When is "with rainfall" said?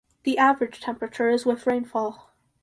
1.45-2.31